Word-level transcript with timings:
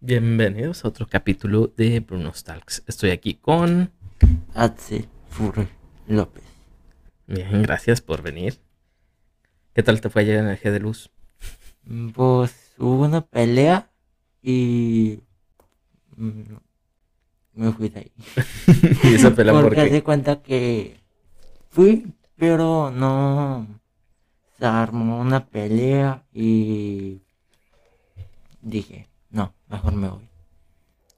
Bienvenidos 0.00 0.84
a 0.84 0.88
otro 0.88 1.06
capítulo 1.06 1.66
de 1.76 2.00
Bruno 2.00 2.32
Talks. 2.32 2.82
Estoy 2.86 3.10
aquí 3.10 3.34
con. 3.34 3.90
Axel 4.54 5.06
Furre 5.28 5.68
López. 6.06 6.44
Bien, 7.26 7.62
gracias 7.62 8.00
por 8.00 8.22
venir. 8.22 8.58
¿Qué 9.74 9.82
tal 9.82 10.00
te 10.00 10.08
fue 10.10 10.22
ayer 10.22 10.38
en 10.38 10.46
el 10.48 10.58
G 10.58 10.70
de 10.70 10.80
Luz? 10.80 11.10
Pues 12.14 12.72
hubo 12.78 13.04
una 13.04 13.20
pelea 13.20 13.90
y. 14.42 15.20
Me 16.16 17.72
fui 17.72 17.88
de 17.90 18.00
ahí. 18.00 18.12
¿Y 19.04 19.14
esa 19.14 19.34
pelea 19.34 19.52
por 19.52 19.64
Porque 19.64 19.84
qué? 19.84 19.90
de 19.90 20.02
cuenta 20.02 20.42
que 20.42 20.96
fui, 21.68 22.06
pero 22.36 22.90
no. 22.90 23.66
Se 24.58 24.64
armó 24.64 25.20
una 25.20 25.46
pelea 25.46 26.24
y. 26.32 27.20
Dije, 28.62 29.08
no, 29.30 29.54
mejor 29.68 29.92
me 29.94 30.08
voy. 30.08 30.28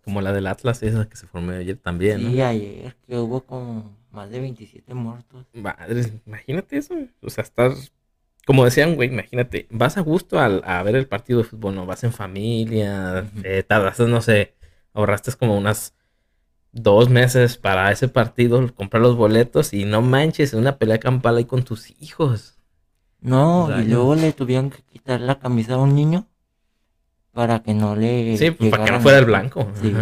Como 0.05 0.21
la 0.21 0.33
del 0.33 0.49
Atlas, 0.49 0.83
esa 0.83 1.09
que 1.09 1.17
se 1.17 1.27
formó 1.27 1.53
ayer 1.53 1.77
también, 1.77 2.23
¿no? 2.25 2.31
Sí, 2.31 2.43
ayer 2.43 2.97
que 3.07 3.19
hubo 3.19 3.43
como 3.43 3.97
más 4.11 4.31
de 4.31 4.41
27 4.41 4.95
muertos. 4.95 5.47
Madre, 5.55 6.21
imagínate 6.27 6.77
eso. 6.77 6.95
O 7.23 7.31
sea, 7.31 7.43
estás. 7.45 7.93
Como 8.45 8.65
decían, 8.65 8.97
güey, 8.97 9.09
imagínate, 9.09 9.69
vas 9.71 9.97
a 9.97 10.01
gusto 10.01 10.41
al- 10.41 10.63
a 10.65 10.83
ver 10.83 10.97
el 10.97 11.07
partido 11.07 11.39
de 11.39 11.45
fútbol, 11.45 11.77
¿no? 11.77 11.87
Vas 11.87 12.03
en 12.03 12.13
familia, 12.13 13.31
eh, 13.45 13.63
tardaste, 13.63 14.07
no 14.09 14.21
sé, 14.21 14.55
ahorraste 14.93 15.31
como 15.35 15.57
unas 15.57 15.95
dos 16.73 17.09
meses 17.11 17.57
para 17.59 17.93
ese 17.93 18.09
partido, 18.09 18.75
comprar 18.75 19.03
los 19.03 19.17
boletos 19.17 19.73
y 19.75 19.85
no 19.85 20.03
manches, 20.03 20.55
una 20.55 20.79
pelea 20.79 20.99
campal 20.99 21.37
ahí 21.37 21.45
con 21.45 21.65
tus 21.65 21.91
hijos. 22.01 22.59
No, 23.21 23.69
y 23.81 23.85
luego 23.87 24.15
le 24.17 24.33
tuvieron 24.33 24.71
que 24.71 24.83
quitar 24.83 25.21
la 25.21 25.39
camisa 25.39 25.75
a 25.75 25.79
un 25.79 25.95
niño 25.95 26.27
para 27.33 27.63
que 27.63 27.75
no 27.75 27.97
le. 27.97 28.37
Sí, 28.37 28.51
pues 28.51 28.71
para 28.71 28.85
que 28.85 28.93
no 28.93 29.01
fuera 29.01 29.19
el 29.19 29.25
blanco. 29.25 29.71
Sí. 29.81 29.93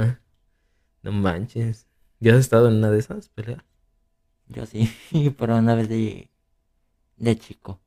No 1.02 1.12
manches. 1.12 1.86
¿Ya 2.18 2.34
has 2.34 2.40
estado 2.40 2.68
en 2.68 2.74
una 2.76 2.90
de 2.90 2.98
esas 2.98 3.28
peleas? 3.30 3.64
yo 4.48 4.66
sí, 4.66 4.90
pero 5.38 5.56
una 5.56 5.74
vez 5.74 5.88
de, 5.88 6.28
de 7.16 7.38
chico. 7.38 7.80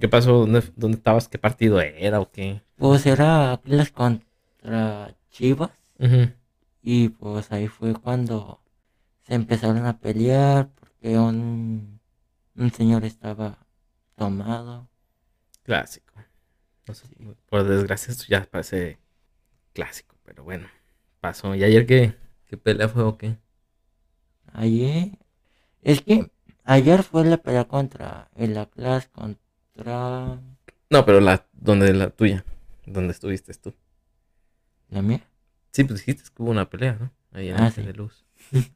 ¿Qué 0.00 0.08
pasó? 0.08 0.32
¿Dónde, 0.38 0.62
dónde 0.76 0.96
estabas? 0.96 1.28
¿Qué 1.28 1.36
partido 1.36 1.80
era 1.80 2.20
o 2.20 2.30
qué? 2.30 2.62
Pues 2.76 3.04
era 3.04 3.52
Atlas 3.52 3.90
contra 3.90 5.14
Chivas 5.30 5.70
y 6.82 7.08
pues 7.10 7.52
ahí 7.52 7.68
fue 7.68 7.94
cuando 7.94 8.60
se 9.26 9.34
empezaron 9.34 9.84
a 9.84 9.98
pelear 9.98 10.68
porque 10.68 11.18
un, 11.18 12.00
un 12.56 12.72
señor 12.72 13.04
estaba 13.04 13.58
tomado. 14.16 14.88
Clásico. 15.64 16.14
No 16.86 16.94
sé, 16.94 17.06
por 17.48 17.64
desgracia 17.64 18.12
esto 18.12 18.24
ya 18.28 18.44
parece 18.50 18.98
clásico, 19.74 20.16
pero 20.24 20.44
bueno, 20.44 20.68
pasó. 21.20 21.54
¿Y 21.54 21.64
ayer 21.64 21.86
qué, 21.86 22.16
qué 22.46 22.56
pelea 22.58 22.88
fue 22.88 23.04
o 23.04 23.18
qué? 23.18 23.38
Ayer, 24.54 25.18
es 25.82 26.02
que 26.02 26.30
ayer 26.64 27.02
fue 27.04 27.24
la 27.26 27.38
pelea 27.38 27.66
contra 27.66 28.30
el 28.36 28.56
Atlas 28.58 29.08
contra... 29.08 30.40
No, 30.90 31.04
pero 31.04 31.20
la, 31.20 31.46
donde 31.52 31.92
la 31.92 32.08
tuya, 32.10 32.44
donde 32.86 33.12
estuviste 33.12 33.52
tú. 33.54 33.74
¿La 34.90 35.02
mía? 35.02 35.20
Sí, 35.72 35.84
pues 35.84 36.00
dijiste 36.00 36.30
que 36.34 36.42
hubo 36.42 36.50
una 36.50 36.70
pelea, 36.70 36.94
¿no? 36.98 37.12
Ahí 37.32 37.48
en 37.50 37.56
Ah, 37.58 37.70
sí. 37.70 37.82
de 37.82 37.92
luz. 37.92 38.24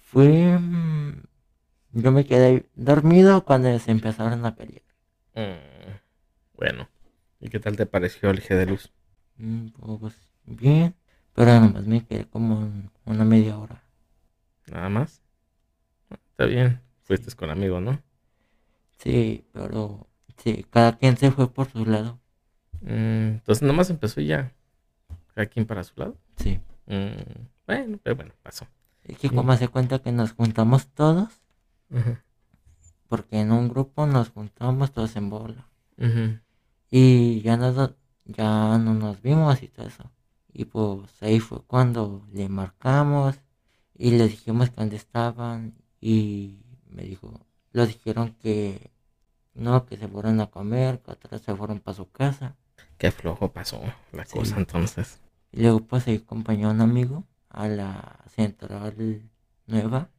Fue... 0.00 0.58
mm, 0.58 1.22
Yo 1.92 2.12
me 2.12 2.26
quedé 2.26 2.66
dormido 2.76 3.44
cuando 3.44 3.78
se 3.78 3.90
empezaron 3.92 4.46
a 4.46 4.56
pelear. 4.56 4.82
Mm, 5.34 6.00
bueno, 6.54 6.88
¿y 7.40 7.48
qué 7.48 7.58
tal 7.60 7.76
te 7.76 7.86
pareció 7.86 8.30
el 8.30 8.42
G 8.42 8.56
de 8.56 8.66
luz? 8.66 8.92
Mm, 9.38 9.68
Pues 10.00 10.14
bien, 10.44 10.94
pero 11.34 11.58
nomás 11.60 11.86
me 11.86 12.04
quedé 12.04 12.24
como 12.26 12.58
un- 12.58 12.90
una 13.04 13.24
media 13.24 13.58
hora. 13.58 13.82
Nada 14.70 14.88
más. 14.88 15.22
Ah, 16.10 16.18
Está 16.30 16.46
bien, 16.46 16.80
fuiste 17.04 17.34
con 17.36 17.50
amigos, 17.50 17.82
¿no? 17.82 18.02
Sí, 18.98 19.44
pero 19.52 20.06
sí, 20.38 20.64
cada 20.70 20.96
quien 20.98 21.16
se 21.16 21.30
fue 21.30 21.52
por 21.52 21.70
su 21.70 21.84
lado. 21.86 22.18
Mm, 22.82 23.38
entonces 23.40 23.62
nomás 23.62 23.90
empezó 23.90 24.20
y 24.20 24.26
ya. 24.28 24.52
Cada 25.34 25.46
quien 25.46 25.66
para 25.66 25.84
su 25.84 25.94
lado. 25.96 26.16
Sí. 26.36 26.60
Mm, 26.86 27.46
bueno, 27.66 27.98
pero 28.02 28.16
bueno, 28.16 28.32
pasó. 28.42 28.66
Es 29.04 29.18
que 29.18 29.30
como 29.30 29.52
hace 29.52 29.68
cuenta 29.68 30.00
que 30.00 30.12
nos 30.12 30.32
juntamos 30.32 30.88
todos, 30.88 31.28
porque 33.08 33.40
en 33.40 33.52
un 33.52 33.68
grupo 33.68 34.06
nos 34.06 34.30
juntamos 34.30 34.92
todos 34.92 35.16
en 35.16 35.30
bola. 35.30 35.66
ujú. 35.98 36.38
Y 36.90 37.40
ya 37.42 37.56
no, 37.56 37.94
ya 38.24 38.78
no 38.78 38.94
nos 38.94 39.20
vimos 39.22 39.62
y 39.62 39.68
todo 39.68 39.86
eso. 39.86 40.10
Y 40.52 40.64
pues 40.66 41.10
ahí 41.22 41.40
fue 41.40 41.62
cuando 41.64 42.22
le 42.32 42.48
marcamos 42.48 43.36
y 43.94 44.10
les 44.12 44.30
dijimos 44.30 44.70
que 44.70 44.76
dónde 44.76 44.96
estaban 44.96 45.74
y 46.00 46.60
me 46.88 47.02
dijo, 47.02 47.40
los 47.72 47.88
dijeron 47.88 48.34
que 48.40 48.90
no, 49.54 49.86
que 49.86 49.96
se 49.96 50.08
fueron 50.08 50.40
a 50.40 50.46
comer, 50.46 51.00
que 51.00 51.10
otros 51.12 51.42
se 51.42 51.54
fueron 51.54 51.80
para 51.80 51.96
su 51.96 52.10
casa. 52.10 52.56
Qué 52.98 53.10
flojo 53.10 53.52
pasó 53.52 53.80
la 54.12 54.24
Sí. 54.24 54.38
cosa 54.38 54.56
entonces. 54.58 55.20
Y 55.52 55.60
luego 55.62 55.80
pues 55.80 56.06
ahí 56.08 56.16
acompañó 56.16 56.68
a 56.68 56.72
un 56.72 56.80
amigo 56.80 57.24
a 57.50 57.68
la 57.68 58.20
central 58.34 59.22
nueva 59.66 60.10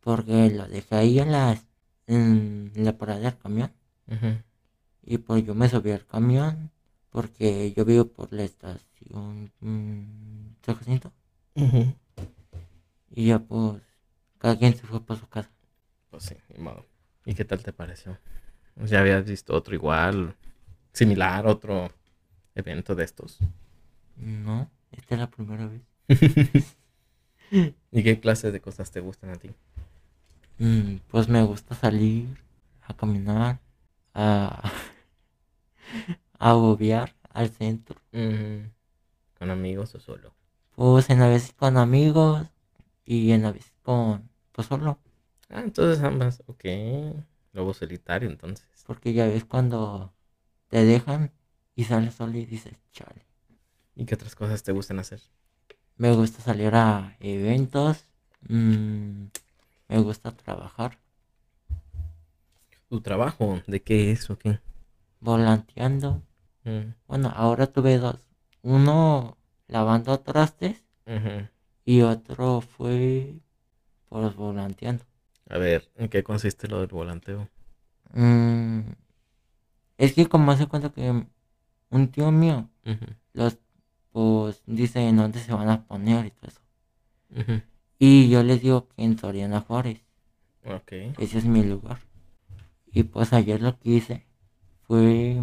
porque 0.00 0.50
lo 0.50 0.66
dejé 0.68 0.94
ahí 0.96 1.18
en 1.18 1.32
la, 1.32 1.58
en 2.06 2.72
la 2.74 2.96
parada 2.96 3.20
del 3.20 3.38
camión. 3.38 3.72
Y 5.10 5.16
pues 5.16 5.42
yo 5.42 5.54
me 5.54 5.70
subí 5.70 5.90
al 5.90 6.04
camión 6.04 6.70
porque 7.08 7.72
yo 7.72 7.86
vivo 7.86 8.04
por 8.08 8.30
la 8.30 8.44
estación 8.44 9.50
mm, 9.60 10.56
San 10.60 10.74
Jacinto. 10.74 11.12
Y 13.10 13.28
ya 13.28 13.38
pues 13.38 13.80
cada 14.36 14.58
quien 14.58 14.76
se 14.76 14.86
fue 14.86 15.00
para 15.00 15.18
su 15.18 15.26
casa. 15.26 15.50
Pues 16.10 16.24
sí, 16.24 16.34
ni 16.50 16.62
modo. 16.62 16.84
¿Y 17.24 17.34
qué 17.34 17.46
tal 17.46 17.62
te 17.62 17.72
pareció? 17.72 18.18
¿Ya 18.76 19.00
habías 19.00 19.24
visto 19.24 19.54
otro 19.54 19.74
igual, 19.74 20.36
similar, 20.92 21.46
otro 21.46 21.90
evento 22.54 22.94
de 22.94 23.04
estos? 23.04 23.38
No, 24.14 24.70
esta 24.92 25.14
es 25.14 25.20
la 25.22 25.30
primera 25.30 25.66
vez. 25.68 25.80
¿Y 27.90 28.02
qué 28.02 28.20
clase 28.20 28.52
de 28.52 28.60
cosas 28.60 28.90
te 28.90 29.00
gustan 29.00 29.30
a 29.30 29.36
ti? 29.36 29.50
Mm, 30.58 30.96
pues 31.10 31.30
me 31.30 31.42
gusta 31.44 31.74
salir 31.74 32.26
a 32.82 32.92
caminar, 32.94 33.58
a, 34.12 34.70
a 36.38 36.52
bobear 36.54 37.14
al 37.30 37.50
centro. 37.50 38.00
¿Con 39.38 39.50
amigos 39.50 39.94
o 39.94 40.00
solo? 40.00 40.34
Pues 40.74 41.10
en 41.10 41.20
la 41.20 41.28
vez 41.28 41.52
con 41.52 41.76
amigos 41.76 42.46
y 43.04 43.32
en 43.32 43.42
la 43.42 43.52
vez 43.52 43.72
con, 43.82 44.28
pues 44.52 44.68
solo. 44.68 44.98
Ah, 45.50 45.60
entonces 45.60 46.02
ambas, 46.04 46.42
ok. 46.46 46.64
Lobo 47.52 47.74
solitario, 47.74 48.28
entonces. 48.28 48.66
Porque 48.86 49.12
ya 49.12 49.26
ves 49.26 49.44
cuando 49.44 50.12
te 50.68 50.84
dejan 50.84 51.32
y 51.74 51.84
sales 51.84 52.14
solo 52.14 52.36
y 52.38 52.46
dices, 52.46 52.74
chale. 52.92 53.26
¿Y 53.96 54.04
qué 54.04 54.14
otras 54.14 54.34
cosas 54.34 54.62
te 54.62 54.72
gustan 54.72 54.98
hacer? 54.98 55.20
Me 55.96 56.14
gusta 56.14 56.42
salir 56.42 56.74
a 56.74 57.16
eventos. 57.20 58.04
mm, 58.48 59.26
me 59.88 59.98
gusta 60.00 60.30
trabajar 60.32 60.98
¿Tu 62.88 63.00
trabajo? 63.02 63.60
¿De 63.66 63.82
qué 63.82 64.10
es 64.12 64.30
o 64.30 64.38
qué? 64.38 64.60
Volanteando. 65.20 66.22
Mm, 66.64 66.92
Bueno, 67.06 67.32
ahora 67.34 67.66
tuve 67.66 67.98
dos. 67.98 68.24
Uno 68.62 69.36
lavando 69.68 70.18
trastes 70.20 70.84
y 71.84 72.02
otro 72.02 72.60
fue 72.60 73.34
pues 74.08 74.34
volanteando. 74.36 75.04
A 75.48 75.58
ver, 75.58 75.90
¿en 75.96 76.08
qué 76.08 76.22
consiste 76.22 76.68
lo 76.68 76.80
del 76.80 76.88
volanteo? 76.88 77.48
Mm, 78.12 78.80
es 79.96 80.12
que 80.12 80.26
como 80.26 80.52
hace 80.52 80.66
cuenta 80.66 80.90
que 80.90 81.24
un 81.90 82.08
tío 82.08 82.30
mío 82.30 82.68
los 83.32 83.58
pues 84.12 84.62
dice 84.66 85.06
en 85.08 85.16
dónde 85.16 85.38
se 85.40 85.52
van 85.52 85.68
a 85.68 85.86
poner 85.86 86.26
y 86.26 86.30
todo 86.30 86.48
eso. 86.48 86.60
Y 87.98 88.28
yo 88.30 88.42
les 88.42 88.62
digo 88.62 88.88
que 88.88 89.04
en 89.04 89.18
Soriana 89.18 89.60
Juárez. 89.60 90.02
Ok. 90.64 90.92
Ese 91.18 91.38
es 91.38 91.44
mi 91.44 91.62
lugar. 91.64 91.98
Y 92.92 93.04
pues 93.04 93.32
ayer 93.32 93.60
lo 93.60 93.78
que 93.78 93.90
hice 93.90 94.26
fue 94.88 95.40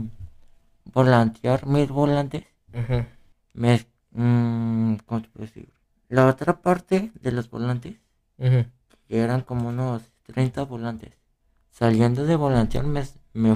volantear 0.86 1.66
mis 1.68 1.90
volantes. 1.90 2.44
Ujú, 2.74 3.06
Me, 3.54 3.86
mm, 4.12 4.96
¿cómo 5.06 5.22
te 5.22 5.30
puedo 5.30 5.46
decir? 5.46 5.72
La 6.10 6.28
otra 6.28 6.62
parte 6.62 7.12
de 7.22 7.32
los 7.32 7.50
volantes, 7.50 7.96
que 9.08 9.20
eran 9.20 9.42
como 9.42 9.70
unos 9.70 10.02
30 10.24 10.64
volantes. 10.64 11.14
Saliendo 11.72 12.26
de 12.26 12.36
volantear 12.36 12.86
me, 12.86 13.04
me 13.34 13.56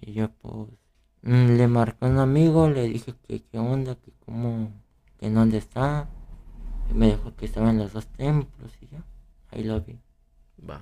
y 0.00 0.12
yo 0.12 0.30
pues 0.30 0.70
mm, 1.22 1.56
le 1.56 1.68
marqué 1.68 2.04
a 2.06 2.08
un 2.08 2.18
amigo, 2.18 2.68
le 2.68 2.88
dije 2.88 3.14
que 3.26 3.42
qué 3.42 3.58
onda, 3.58 3.94
que 3.96 4.12
cómo, 4.24 4.72
que 5.18 5.26
en 5.26 5.34
dónde 5.34 5.58
está. 5.58 6.08
Y 6.90 6.94
me 6.94 7.06
dijo 7.06 7.34
que 7.36 7.46
estaba 7.46 7.70
en 7.70 7.78
los 7.78 7.92
dos 7.92 8.06
templos 8.08 8.72
y 8.80 8.88
ya, 8.88 9.02
ahí 9.50 9.64
lo 9.64 9.80
vi. 9.80 9.98
Va. 10.68 10.80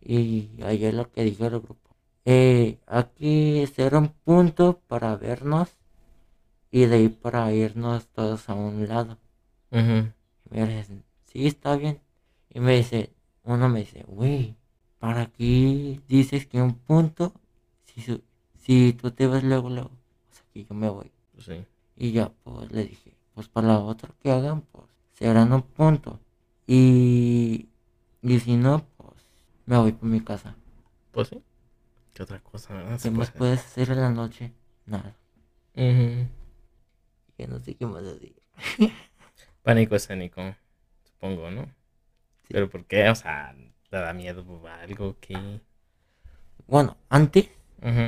Y 0.00 0.50
ayer 0.62 0.94
lo 0.94 1.10
que 1.10 1.24
dijo 1.24 1.46
el 1.46 1.60
grupo. 1.60 1.89
Eh, 2.24 2.78
aquí 2.86 3.66
será 3.66 3.98
un 3.98 4.08
punto 4.24 4.80
para 4.88 5.16
vernos 5.16 5.76
Y 6.70 6.86
de 6.86 6.96
ahí 6.96 7.08
para 7.08 7.52
irnos 7.52 8.06
todos 8.08 8.48
a 8.48 8.54
un 8.54 8.86
lado. 8.88 9.18
Ujú. 9.72 10.12
Y 10.50 10.60
me 10.60 10.76
dicen, 10.76 11.04
sí, 11.26 11.46
está 11.46 11.76
bien. 11.76 12.00
Y 12.50 12.60
me 12.60 12.76
dice, 12.76 13.12
uno 13.44 13.68
me 13.68 13.80
dice, 13.80 14.04
güey, 14.06 14.56
¿para 14.98 15.26
qué 15.26 16.00
dices 16.08 16.46
que 16.46 16.62
un 16.62 16.74
punto? 16.74 17.32
Si, 17.86 18.22
si 18.58 18.92
tú 18.92 19.10
te 19.10 19.26
vas 19.26 19.42
luego, 19.44 19.68
luego, 19.70 19.90
pues 20.28 20.42
aquí 20.42 20.66
yo 20.68 20.74
me 20.74 20.88
voy. 20.90 21.10
Pues 21.32 21.46
sí. 21.46 21.64
Y 21.96 22.12
ya, 22.12 22.30
pues 22.44 22.70
le 22.72 22.84
dije, 22.86 23.14
pues 23.34 23.48
para 23.48 23.68
la 23.68 23.78
otra 23.80 24.10
que 24.22 24.30
hagan, 24.30 24.62
pues 24.62 24.86
serán 25.14 25.52
un 25.52 25.62
punto. 25.62 26.18
Y, 26.66 27.68
y 28.22 28.40
si 28.40 28.56
no, 28.56 28.84
pues 28.96 29.16
me 29.66 29.76
voy 29.78 29.92
por 29.92 30.08
mi 30.08 30.20
casa. 30.20 30.54
Pues 31.12 31.28
sí. 31.28 31.42
¿Qué 32.20 32.24
otra 32.24 32.40
cosa, 32.40 32.74
verdad? 32.74 33.00
¿Qué 33.02 33.10
más 33.10 33.30
puede 33.30 33.38
puedes 33.38 33.60
hacer 33.60 33.92
en 33.92 34.00
la 34.02 34.10
noche? 34.10 34.52
Nada. 34.84 35.16
hacer. 35.74 35.80
Ujú. 35.90 36.28
Que 37.34 37.46
no 37.46 37.58
sé 37.60 37.76
qué 37.76 37.86
más 37.86 38.02
decir. 38.04 38.36
Pánico 39.62 39.96
escénico, 39.96 40.54
supongo, 41.02 41.50
¿no? 41.50 41.64
Sí. 42.42 42.48
Pero 42.50 42.68
¿por 42.68 42.84
qué? 42.84 43.08
O 43.08 43.14
sea, 43.14 43.56
te 43.88 43.96
da 43.96 44.12
miedo 44.12 44.44
o 44.46 44.68
algo 44.68 45.16
que... 45.18 45.62
Bueno, 46.66 46.98
antes 47.08 47.48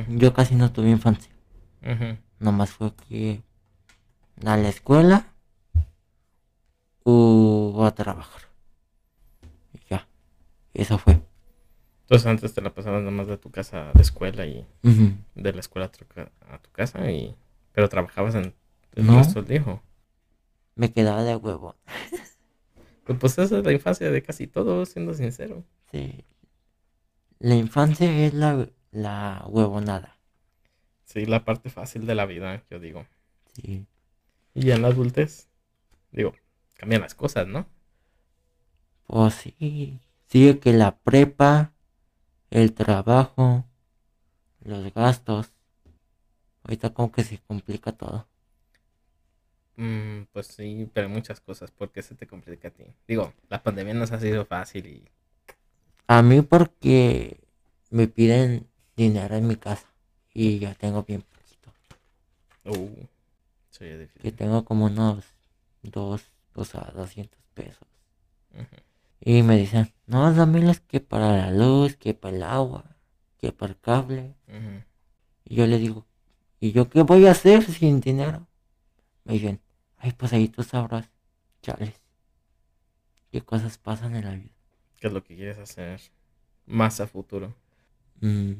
yo 0.09 0.35
casi 0.35 0.57
no 0.57 0.71
tuve 0.71 0.91
infancia. 0.91 1.33
ujú. 1.81 2.19
Nomás 2.39 2.71
fue 2.71 2.95
que 2.95 3.41
a 4.45 4.59
la 4.59 4.69
escuela 4.69 5.33
o 7.03 7.83
a 7.87 7.95
trabajar. 7.95 8.43
Y 9.73 9.79
ya. 9.89 10.07
Eso 10.75 10.99
fue. 10.99 11.32
Entonces 12.13 12.27
antes 12.27 12.53
te 12.53 12.61
la 12.61 12.75
pasabas 12.75 13.01
nada 13.01 13.11
más 13.11 13.27
de 13.27 13.39
tu 13.39 13.51
casa 13.51 13.89
a 13.89 13.93
la 13.95 14.03
escuela 14.03 14.45
y 14.45 14.67
de 14.83 15.53
la 15.55 15.61
escuela 15.61 15.87
a 15.87 15.91
tu, 15.91 16.05
ca- 16.05 16.31
a 16.51 16.59
tu 16.59 16.71
casa 16.71 17.11
y... 17.11 17.35
Pero 17.73 17.89
trabajabas 17.89 18.35
en 18.35 18.55
el 18.97 19.07
No. 19.07 19.17
resto 19.17 19.41
del 19.43 19.63
día. 19.63 19.73
¿o? 19.73 19.81
Me 20.75 20.93
quedaba 20.93 21.23
de 21.23 21.37
huevo. 21.37 21.75
Pues, 23.05 23.19
pues 23.19 23.39
esa 23.39 23.57
es 23.59 23.65
la 23.65 23.73
infancia 23.73 24.11
de 24.11 24.23
casi 24.23 24.47
todos, 24.47 24.91
siendo 24.91 25.15
sincero. 25.15 25.65
Sí. 25.91 26.23
La 27.39 27.55
infancia 27.55 28.15
es 28.27 28.35
la, 28.35 28.69
la 28.91 29.45
huevonada. 29.49 30.19
Sí, 31.07 31.25
la 31.25 31.47
parte 31.47 31.71
fácil 31.71 32.05
de 32.07 32.15
la 32.15 32.27
vida, 32.27 32.63
yo 32.71 32.79
digo. 32.79 33.07
Sí. 33.55 33.87
Y 34.53 34.71
en 34.71 34.83
la 34.83 34.89
adultez, 34.89 35.49
digo, 36.11 36.35
cambian 36.75 37.01
las 37.01 37.15
cosas, 37.15 37.47
¿no? 37.49 37.67
Pues 39.07 39.33
sí. 39.35 39.99
Sigue 40.29 40.59
que 40.59 40.75
la 40.75 40.97
prepa, 40.99 41.73
el 42.53 42.73
trabajo, 42.75 43.65
los 44.65 44.95
gastos. 44.95 45.53
Ahorita 46.65 46.93
como 46.93 47.13
que 47.13 47.23
se 47.23 47.39
complica 47.39 47.93
todo. 47.93 48.27
Mm, 49.77 50.25
pues 50.33 50.47
sí, 50.49 50.91
pero 50.95 51.09
muchas 51.11 51.41
cosas. 51.41 51.71
¿Por 51.71 51.93
qué 51.93 52.03
se 52.03 52.15
te 52.15 52.27
complica 52.27 52.69
a 52.69 52.71
ti? 52.71 52.85
Digo, 53.07 53.33
la 53.49 53.63
pandemia 53.63 53.93
nos 53.95 54.13
ha 54.13 54.21
sido 54.21 54.45
fácil 54.47 54.87
y... 54.87 55.05
A 56.07 56.23
mí 56.23 56.43
porque 56.43 57.41
me 57.91 58.07
piden 58.07 58.69
dinero 58.97 59.35
en 59.35 59.49
mi 59.49 59.57
casa. 59.57 59.89
Y 60.33 60.61
ya 60.61 60.75
tengo 60.75 61.03
bien 61.03 61.23
poquito. 61.23 61.73
Uh, 62.67 63.07
soy 63.71 63.99
Que 64.21 64.31
difícil. 64.31 64.33
tengo 64.33 64.65
como 64.65 64.87
unos 64.87 65.23
dos, 65.83 66.23
o 66.55 66.65
sea, 66.65 66.91
200 66.97 67.43
pesos. 67.53 67.87
Ujú. 68.55 68.77
Y 69.25 69.45
me 69.45 69.57
dicen, 69.57 69.93
no, 70.07 70.33
dámelos 70.35 70.81
que 70.81 70.99
para 70.99 71.37
la 71.37 71.53
luz, 71.53 71.97
que 71.97 72.13
para 72.13 72.37
el 72.37 72.43
agua, 72.43 72.97
que 73.39 73.53
para 73.53 73.73
el 73.73 73.79
cable. 73.79 74.35
Y 75.45 75.55
yo 75.55 75.67
le 75.69 75.79
digo, 75.79 76.07
¿y 76.59 76.73
yo 76.73 76.91
qué 76.91 77.03
voy 77.03 77.27
a 77.27 77.31
hacer 77.31 77.63
sin 77.63 78.01
dinero? 78.01 78.49
Me 79.23 79.35
dicen, 79.35 79.61
ay, 79.99 80.11
pues 80.11 80.33
ahí 80.33 80.49
tú 80.49 80.65
sabrás, 80.65 81.09
chales. 81.63 82.03
¿Qué 83.31 83.43
cosas 83.43 83.79
pasan 83.79 84.17
en 84.17 84.25
la 84.25 84.33
vida? 84.33 84.51
¿Qué 84.99 85.07
es 85.07 85.13
lo 85.13 85.23
que 85.23 85.37
quieres 85.37 85.59
hacer 85.59 86.01
más 86.67 87.01
a 87.01 87.07
futuro? 87.07 87.55
Mm, 88.21 88.55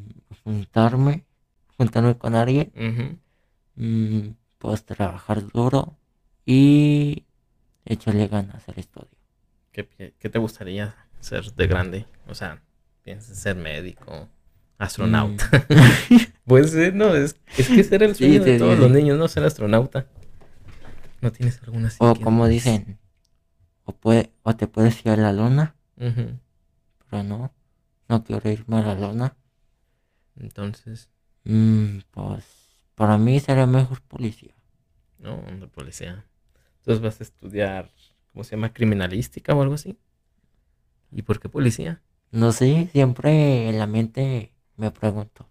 juntarme, 0.45 1.25
juntarme 1.77 2.17
con 2.17 2.37
alguien, 2.37 3.21
mm, 3.75 4.29
pues 4.59 4.85
trabajar 4.85 5.45
duro 5.45 5.97
y 6.47 7.25
echarle 7.85 8.29
ganas 8.29 8.69
al 8.69 8.79
estudio. 8.79 9.22
¿Qué, 9.73 9.85
te 10.31 10.39
gustaría 10.39 10.95
ser 11.21 11.45
de 11.55 11.67
grande? 11.67 12.07
O 12.29 12.35
sea, 12.35 12.63
piensas 13.03 13.39
ser 13.39 13.57
médico, 13.57 14.29
astronauta. 14.79 15.67
Pues 16.45 16.75
eh, 16.75 16.93
no, 16.93 17.15
es, 17.15 17.37
es 17.57 17.69
que 17.71 17.81
ese 17.83 17.95
era 17.95 18.07
el 18.07 18.15
Sí, 18.15 18.39
sueño 18.39 18.41
de 18.43 18.53
sí, 18.53 18.59
todos 18.59 18.77
sí, 18.77 18.81
los 18.81 18.91
niños, 18.91 19.19
no 19.19 19.29
ser 19.29 19.45
astronauta. 19.45 20.07
¿No 21.21 21.31
tienes 21.33 21.63
alguna 21.63 21.89
así 21.89 22.05
o 22.07 22.15
como 22.17 22.49
dicen, 22.49 22.99
o, 23.85 23.93
puede, 23.95 24.33
o 24.45 24.57
te 24.57 24.67
puedes 24.69 25.05
ir 25.07 25.13
a 25.13 25.17
la 25.19 25.33
luna, 25.33 25.77
pero 27.09 27.23
no, 27.23 27.55
no 28.09 28.25
quiero 28.25 28.51
irme 28.51 28.79
a 28.79 28.83
la 28.83 28.95
luna. 28.97 29.37
Entonces, 30.37 31.09
Mm, 31.45 32.01
pues 32.11 32.45
para 32.97 33.17
mí 33.19 33.39
sería 33.41 33.67
mejor 33.67 34.03
policía. 34.03 34.55
no, 35.19 35.43
de 35.61 35.67
policía. 35.69 36.25
Entonces 36.81 37.03
vas 37.03 37.21
a 37.21 37.25
estudiar, 37.25 37.91
¿cómo 38.33 38.45
se 38.45 38.57
llama? 38.57 38.73
Criminalística 38.73 39.55
o 39.55 39.63
algo 39.63 39.75
así. 39.75 39.97
¿Y 41.11 41.23
por 41.23 41.41
qué 41.41 41.49
policía? 41.49 42.01
No 42.31 42.53
sé, 42.53 42.89
siempre 42.93 43.69
en 43.69 43.79
la 43.79 43.87
mente 43.87 44.53
me 44.77 44.91
pregunto, 44.91 45.49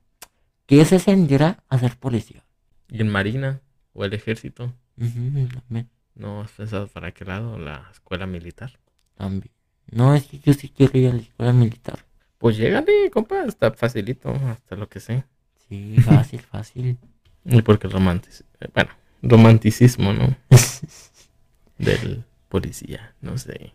¿qué 0.66 0.84
se 0.86 1.00
sentirá 1.00 1.64
a 1.70 1.78
ser 1.78 1.98
policía? 1.98 2.44
¿Y 2.90 3.02
en 3.02 3.08
Marina 3.10 3.62
o 3.94 4.04
el 4.04 4.14
ejército? 4.14 4.74
También, 4.98 5.90
¿No 6.16 6.42
has 6.42 6.52
pensado 6.52 6.88
para 6.88 7.12
qué 7.12 7.26
lado? 7.26 7.58
¿La 7.58 7.88
escuela 7.92 8.26
militar? 8.28 8.72
también. 9.16 9.52
No, 9.92 10.16
es 10.16 10.26
que 10.26 10.40
yo 10.40 10.54
sí 10.54 10.70
quiero 10.70 10.98
ir 10.98 11.10
a 11.10 11.14
la 11.14 11.22
escuela 11.22 11.54
militar. 11.54 12.00
Pues 12.38 12.58
llégale, 12.58 13.12
compa, 13.12 13.44
está 13.44 13.72
facilito, 13.72 14.30
hasta 14.32 14.76
lo 14.76 14.90
que 14.90 15.00
sé. 15.00 15.26
Sí, 15.68 15.98
fácil, 16.02 16.40
fácil. 16.42 16.98
Y 17.44 17.64
porque 17.64 17.88
el 17.88 17.94
romanticismo, 17.94 18.48
bueno, 18.76 18.92
romanticismo, 19.24 20.14
¿no? 20.14 20.36
Del 21.80 22.24
policía, 22.52 23.16
no 23.22 23.38
sé. 23.40 23.74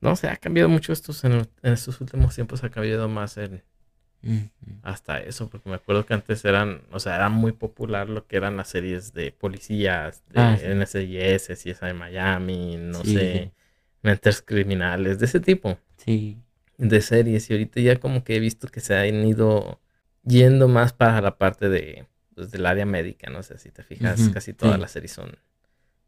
No 0.00 0.16
sé, 0.16 0.28
ha 0.28 0.36
cambiado 0.38 0.68
mucho 0.70 0.92
estos 0.94 1.24
en, 1.24 1.32
en 1.34 1.72
estos 1.74 2.00
últimos 2.00 2.34
tiempos, 2.34 2.64
ha 2.64 2.70
cambiado 2.70 3.08
más 3.08 3.36
el, 3.36 3.62
hasta 4.82 5.18
eso, 5.20 5.48
porque 5.50 5.68
me 5.68 5.76
acuerdo 5.76 6.06
que 6.06 6.14
antes 6.14 6.44
eran, 6.44 6.82
o 6.92 7.00
sea, 7.00 7.16
era 7.16 7.28
muy 7.28 7.52
popular 7.52 8.08
lo 8.08 8.26
que 8.26 8.36
eran 8.36 8.56
las 8.56 8.68
series 8.68 9.12
de 9.12 9.32
policías, 9.32 10.22
de 10.28 10.40
Ah, 10.42 10.56
sí. 10.56 10.66
NCIS, 10.72 11.46
CSI 11.48 11.92
Miami, 11.94 12.76
no 12.76 13.02
Sí, 13.02 13.04
sé, 13.04 13.52
mentes 14.02 14.42
criminales, 14.42 15.18
de 15.18 15.26
ese 15.26 15.40
tipo 15.40 15.78
Sí, 15.96 16.42
de 16.78 17.00
series. 17.02 17.50
Y 17.50 17.54
ahorita 17.54 17.80
ya 17.80 17.96
como 18.00 18.24
que 18.24 18.36
he 18.36 18.40
visto 18.40 18.68
que 18.68 18.80
se 18.80 18.96
han 18.96 19.26
ido 19.26 19.80
yendo 20.24 20.68
más 20.68 20.92
para 20.92 21.20
la 21.20 21.38
parte 21.38 21.68
de, 21.68 22.06
pues, 22.34 22.50
del 22.50 22.66
área 22.66 22.86
médica, 22.86 23.30
no 23.30 23.42
sé 23.42 23.58
si 23.58 23.70
te 23.70 23.82
fijas, 23.84 24.30
casi 24.30 24.52
todas 24.54 24.78
sí. 24.78 24.80
las 24.80 24.92
series 24.92 25.12
son 25.12 25.38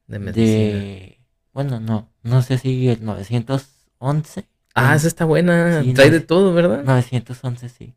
de 0.08 0.18
medicina. 0.20 0.90
de... 0.90 1.17
Bueno, 1.58 1.80
no, 1.80 2.08
no 2.22 2.40
sé 2.42 2.56
si 2.56 2.88
el 2.88 3.04
911. 3.04 4.46
Ah, 4.76 4.94
esa 4.94 5.08
está 5.08 5.24
buena, 5.24 5.82
Sí, 5.82 5.92
trae 5.92 6.08
de 6.08 6.20
todo, 6.20 6.54
¿verdad? 6.54 6.84
911, 6.84 7.68
sí. 7.68 7.94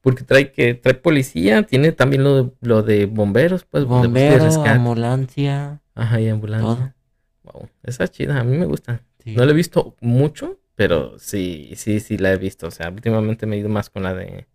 Porque 0.00 0.24
trae 0.24 0.50
que 0.52 0.72
trae 0.72 0.94
policía, 0.94 1.64
tiene 1.64 1.92
también 1.92 2.24
lo 2.24 2.44
de, 2.44 2.50
lo 2.62 2.82
de 2.82 3.04
bomberos, 3.04 3.66
pues 3.66 3.82
de 3.82 3.88
búsqueda 3.88 4.06
y 4.06 4.06
Bombero, 4.08 4.44
rescate. 4.46 4.68
ambulancia, 4.70 5.82
Ajá, 5.94 6.18
y 6.18 6.30
ambulancia. 6.30 6.94
todo. 7.42 7.52
Wow, 7.52 7.68
esa 7.82 8.04
es 8.04 8.10
chida, 8.10 8.40
a 8.40 8.44
mí 8.44 8.56
me 8.56 8.64
gusta. 8.64 9.02
Sí. 9.22 9.36
No 9.36 9.44
la 9.44 9.50
he 9.50 9.54
visto 9.54 9.96
mucho, 10.00 10.58
pero 10.74 11.18
sí, 11.18 11.74
sí, 11.76 12.00
sí 12.00 12.16
la 12.16 12.32
he 12.32 12.38
visto. 12.38 12.68
O 12.68 12.70
sea, 12.70 12.88
últimamente 12.88 13.44
me 13.44 13.56
he 13.56 13.58
ido 13.58 13.68
más 13.68 13.90
con 13.90 14.04
la 14.04 14.14
de. 14.14 14.46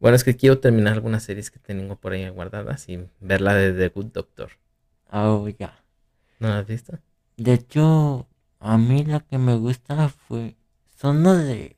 Bueno, 0.00 0.16
es 0.16 0.24
que 0.24 0.34
quiero 0.34 0.60
terminar 0.60 0.94
algunas 0.94 1.24
series 1.24 1.50
que 1.50 1.58
tengo 1.58 1.96
por 1.96 2.12
ahí 2.14 2.26
guardadas 2.30 2.88
y 2.88 3.06
ver 3.20 3.42
la 3.42 3.52
de 3.52 3.74
The 3.74 3.88
Good 3.90 4.12
Doctor. 4.14 4.52
Oh, 5.12 5.46
ya. 5.58 5.84
¿No 6.38 6.48
la 6.48 6.60
has 6.60 6.66
visto? 6.66 6.98
De 7.38 7.54
hecho, 7.54 8.28
a 8.60 8.76
mí 8.76 9.04
la 9.04 9.20
que 9.20 9.38
me 9.38 9.54
gusta 9.56 10.08
fue. 10.10 10.56
Son 10.96 11.22
los 11.22 11.38
de. 11.38 11.76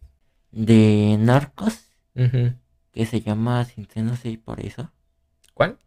de 0.50 1.16
narcos. 1.20 1.84
Ujú. 2.16 2.54
Que 2.90 3.06
se 3.06 3.20
llama 3.20 3.64
Sin 3.66 3.88
senos 3.88 4.24
y 4.24 4.36
por 4.36 4.58
eso. 4.60 4.90
¿Cuál? 5.54 5.78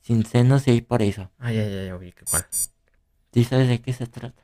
Sin 0.00 0.24
senos 0.24 0.68
y 0.68 0.80
por 0.82 1.02
eso. 1.02 1.30
Ay, 1.38 1.58
ay, 1.58 1.74
ay, 1.74 1.92
ubico 1.92 2.24
cuál. 2.30 2.44
¿Sí 3.32 3.42
sabes 3.44 3.66
de 3.68 3.80
qué 3.80 3.92
se 3.92 4.06
trata? 4.06 4.42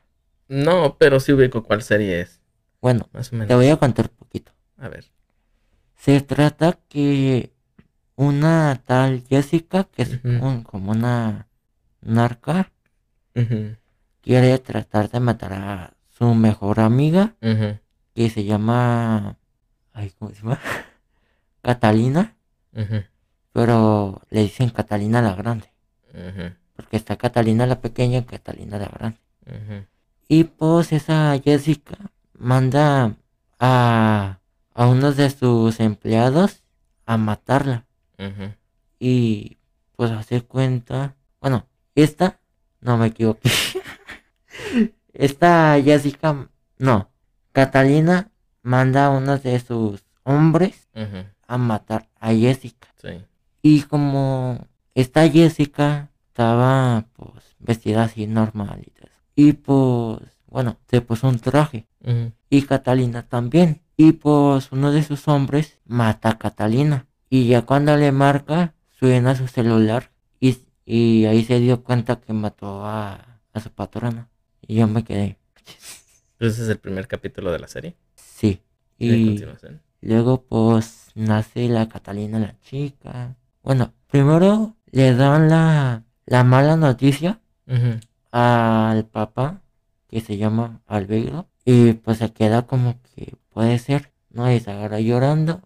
No, 0.49 0.97
pero 0.99 1.21
sí 1.21 1.33
ubico 1.33 1.62
cuál 1.62 1.83
serie 1.83 2.21
es. 2.23 2.40
Bueno, 2.80 3.09
Más 3.12 3.28
o 3.28 3.30
te 3.33 3.37
menos. 3.37 3.54
voy 3.57 3.68
a 3.68 3.76
contar 3.76 4.09
un 4.11 4.16
poquito. 4.16 4.52
A 4.78 4.88
ver. 4.88 5.04
Se 5.97 6.21
trata 6.23 6.78
que 6.88 7.52
una 8.16 8.80
tal 8.87 9.23
Jessica, 9.28 9.85
que 9.85 10.02
es 10.02 10.21
un- 10.25 10.62
como 10.62 10.92
una 10.92 11.49
narca, 12.00 12.73
Ujú, 13.37 13.76
quiere 14.28 14.58
tratar 14.58 15.08
de 15.11 15.20
matar 15.20 15.54
a 15.54 15.94
su 16.11 16.35
mejor 16.35 16.80
amiga, 16.80 17.35
que 18.14 18.28
se 18.28 18.44
llama... 18.44 19.38
Ay, 19.94 20.12
¿cómo 20.18 20.32
se 20.32 20.42
llama? 20.42 20.61
Catalina, 21.62 22.37
pero 23.54 24.20
le 24.28 24.42
dicen 24.42 24.68
Catalina 24.68 25.23
la 25.23 25.35
Grande. 25.35 25.73
Porque 26.76 26.99
está 26.99 27.16
Catalina 27.16 27.64
la 27.64 27.80
pequeña 27.80 28.18
y 28.18 28.25
Catalina 28.25 28.78
la 28.78 28.88
grande. 28.88 29.18
Y 30.28 30.44
pues 30.44 30.92
esa 30.92 31.35
Jessica 31.42 31.97
manda 32.35 33.16
a, 33.58 34.40
a 34.75 34.87
uno 34.87 35.12
de 35.12 35.30
sus 35.30 35.80
empleados 35.80 36.64
a 37.06 37.16
matarla. 37.16 37.87
Y 39.00 39.56
pues 39.97 40.11
hace 40.11 40.42
cuenta. 40.42 41.16
Bueno, 41.40 41.66
esta, 41.94 42.40
no 42.82 42.99
me 42.99 43.06
equivoqué. 43.06 43.50
esta 45.18 45.78
Jessica, 45.82 46.48
no. 46.78 47.10
Catalina 47.52 48.30
manda 48.62 49.06
a 49.06 49.10
uno 49.10 49.37
de 49.37 49.58
sus 49.60 50.04
hombres 50.22 50.88
a 51.46 51.58
matar 51.58 52.08
a 52.20 52.32
Jessica. 52.32 52.88
Sí. 52.96 53.25
Y 53.60 53.82
como 53.82 54.66
esta 54.94 55.28
Jessica 55.28 56.10
estaba 56.28 57.06
pues 57.14 57.56
vestida 57.58 58.04
así 58.04 58.26
normal 58.26 58.82
y 58.87 58.90
todo 58.90 59.06
eso. 59.06 59.22
Y 59.34 59.52
pues, 59.54 60.20
bueno, 60.46 60.78
se 60.88 61.00
puso 61.00 61.28
un 61.28 61.40
traje. 61.40 61.88
Y 62.48 62.62
Catalina 62.62 63.22
también. 63.25 63.82
Y 63.96 64.12
pues 64.12 64.70
uno 64.70 64.92
de 64.92 65.02
sus 65.02 65.26
hombres 65.26 65.78
mata 65.84 66.30
a 66.30 66.38
Catalina. 66.38 67.06
Y 67.28 67.48
ya 67.48 67.62
cuando 67.62 67.96
le 67.96 68.12
marca, 68.12 68.75
suena 68.90 69.34
su 69.34 69.48
celular. 69.48 70.10
Y, 70.40 70.58
y 70.87 71.25
ahí 71.26 71.44
se 71.44 71.58
dio 71.58 71.82
cuenta 71.82 72.20
que 72.20 72.32
mató 72.32 72.84
a, 72.84 73.40
a 73.52 73.60
su 73.60 73.70
patrona. 73.70 74.28
Y 74.66 74.76
yo 74.76 74.86
me 74.86 75.04
quedé. 75.04 75.38
Entonces 76.32 76.64
es 76.64 76.68
el 76.68 76.78
primer 76.78 77.08
capítulo 77.08 77.50
de 77.52 77.58
la 77.58 77.68
serie. 77.68 77.96
Sí. 78.14 78.62
Y 78.98 79.40
luego 80.00 80.42
pues 80.42 81.10
nace 81.14 81.68
la 81.68 81.88
Catalina, 81.88 82.38
la 82.38 82.58
chica. 82.60 83.36
Bueno, 83.62 83.92
primero 84.08 84.76
le 84.90 85.14
dan 85.14 85.48
la, 85.48 86.04
la 86.26 86.44
mala 86.44 86.76
noticia 86.76 87.40
al 88.30 89.04
papá 89.06 89.62
que 90.08 90.20
se 90.20 90.36
llama 90.36 90.80
Albeiro 90.86 91.48
y 91.64 91.92
pues 91.94 92.18
se 92.18 92.32
queda 92.32 92.66
como 92.66 93.00
que 93.02 93.36
puede 93.50 93.78
ser, 93.78 94.12
¿no? 94.30 94.50
Y 94.50 94.60
se 94.60 94.70
agarra 94.70 95.00
llorando 95.00 95.60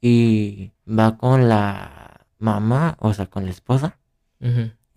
y 0.00 0.72
va 0.86 1.16
con 1.16 1.48
la 1.48 2.26
mamá, 2.38 2.96
o 3.00 3.12
sea, 3.12 3.26
con 3.26 3.44
la 3.44 3.50
esposa 3.50 3.98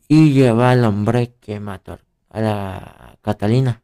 y 0.08 0.34
lleva 0.34 0.72
al 0.72 0.84
hombre 0.86 1.36
que 1.40 1.60
mató 1.60 2.00
a 2.30 2.42
la 2.42 3.18
Catalina 3.22 3.82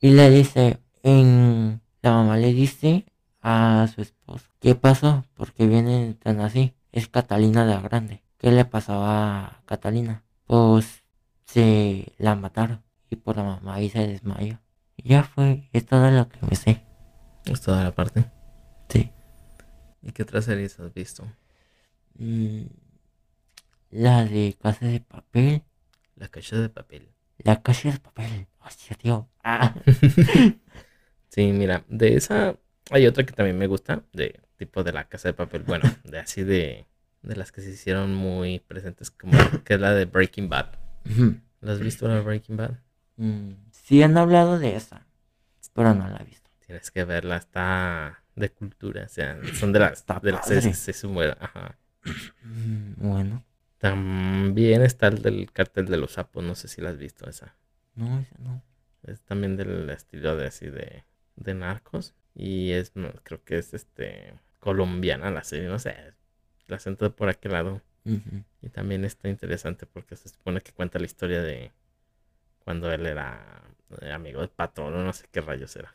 y 0.00 0.10
le 0.10 0.30
dice, 0.30 0.78
en 1.02 1.80
la 2.02 2.12
mamá 2.12 2.36
le 2.36 2.52
dice 2.52 3.06
a 3.40 3.88
su 3.94 4.02
esposo, 4.02 4.46
¿qué 4.60 4.74
pasó? 4.74 5.24
Porque 5.34 5.66
viene 5.66 6.14
tan 6.14 6.40
así, 6.40 6.74
es 6.92 7.08
Catalina 7.08 7.64
la 7.64 7.80
grande. 7.80 8.22
¿Qué 8.38 8.50
le 8.50 8.64
pasó 8.64 9.04
a 9.04 9.62
Catalina? 9.66 10.24
Pues 10.46 11.04
se 11.44 12.12
la 12.18 12.34
mataron 12.34 12.82
y 13.08 13.16
por 13.16 13.36
la 13.36 13.44
mamá 13.44 13.74
ahí 13.74 13.88
se 13.90 14.06
desmayó. 14.06 14.58
Y 14.96 15.10
ya 15.10 15.22
fue, 15.22 15.68
es 15.72 15.86
todo 15.86 16.10
lo 16.10 16.28
que 16.28 16.38
me 16.48 16.56
sé. 16.56 16.84
Es 17.44 17.60
toda 17.60 17.84
la 17.84 17.92
parte. 17.92 18.30
Sí. 18.88 19.10
¿Y 20.02 20.12
qué 20.12 20.24
otras 20.24 20.44
series 20.44 20.78
has 20.80 20.92
visto? 20.92 21.24
Mm, 22.14 22.62
la 23.90 24.24
de 24.24 24.56
Casa 24.60 24.86
de 24.86 25.00
Papel, 25.00 25.62
La 26.16 26.28
Cacha 26.28 26.56
de 26.56 26.68
Papel. 26.68 27.08
La 27.38 27.62
Casa 27.62 27.90
de 27.90 27.98
Papel. 27.98 28.46
Hostia, 28.60 28.96
tío. 28.96 29.28
Ah. 29.44 29.74
Sí, 31.28 31.50
mira, 31.52 31.82
de 31.88 32.16
esa 32.16 32.56
hay 32.90 33.06
otra 33.06 33.24
que 33.24 33.32
también 33.32 33.56
me 33.56 33.66
gusta, 33.66 34.02
de 34.12 34.38
tipo 34.58 34.84
de 34.84 34.92
La 34.92 35.08
Casa 35.08 35.28
de 35.28 35.32
Papel. 35.34 35.62
Bueno, 35.62 35.84
de 36.04 36.18
así 36.18 36.42
de, 36.42 36.84
de 37.22 37.36
las 37.36 37.52
que 37.52 37.62
se 37.62 37.70
hicieron 37.70 38.14
muy 38.14 38.58
presentes, 38.58 39.10
como 39.10 39.32
que 39.64 39.74
es 39.74 39.80
la 39.80 39.94
de 39.94 40.04
Breaking 40.04 40.50
Bad. 40.50 40.72
¿La 41.62 41.72
has 41.72 41.80
visto 41.80 42.06
la 42.06 42.16
de 42.16 42.20
Breaking 42.20 42.58
Bad? 42.58 42.72
Mm, 43.16 43.52
sí 43.70 44.02
han 44.02 44.18
hablado 44.18 44.58
de 44.58 44.76
esa, 44.76 45.06
pero 45.72 45.94
no 45.94 46.06
la 46.06 46.18
he 46.18 46.24
visto. 46.24 46.50
Tienes 46.66 46.90
que 46.90 47.04
verla, 47.04 47.36
está 47.38 48.22
de 48.36 48.50
cultura, 48.50 49.04
o 49.04 49.08
sea, 49.08 49.38
son 49.54 49.72
de 49.72 49.78
las, 49.80 49.92
Está 50.00 50.20
de 50.20 50.32
las 50.32 50.42
padre. 50.46 50.60
que 50.60 50.74
se 50.74 50.92
suman, 50.92 51.34
ajá. 51.40 51.78
Mm, 52.44 52.92
Bueno, 53.08 53.42
También 53.82 54.80
está 54.82 55.08
el 55.08 55.22
del 55.22 55.52
cartel 55.52 55.86
de 55.86 55.96
los 55.98 56.12
sapos, 56.12 56.42
no 56.44 56.54
sé 56.54 56.68
si 56.68 56.80
la 56.80 56.90
has 56.90 56.98
visto 56.98 57.28
esa. 57.28 57.54
no, 57.96 58.20
esa 58.20 58.36
no. 58.38 58.62
Es 59.02 59.20
también 59.22 59.56
del 59.56 59.90
estilo 59.90 60.36
de 60.36 60.46
así 60.46 60.70
de, 60.70 61.04
de 61.36 61.54
narcos. 61.54 62.14
Y 62.34 62.70
es, 62.72 62.96
no, 62.96 63.12
creo 63.24 63.42
que 63.44 63.58
es 63.58 63.74
este 63.74 64.34
colombiana 64.60 65.30
la 65.30 65.44
serie, 65.44 65.68
no 65.68 65.78
sé. 65.78 65.96
La 66.68 66.76
acento 66.76 67.04
de 67.04 67.10
por 67.10 67.28
aquel 67.28 67.52
lado. 67.52 67.82
Y 68.62 68.68
también 68.70 69.04
está 69.04 69.28
interesante 69.28 69.86
porque 69.86 70.16
se 70.16 70.28
supone 70.28 70.60
que 70.60 70.72
cuenta 70.72 70.98
la 71.00 71.06
historia 71.06 71.42
de 71.42 71.72
cuando 72.64 72.92
él 72.92 73.06
era 73.06 73.62
eh, 74.00 74.12
amigo 74.12 74.40
del 74.40 74.50
patrón 74.50 75.04
no 75.04 75.12
sé 75.12 75.26
qué 75.32 75.40
rayos 75.40 75.76
era. 75.76 75.94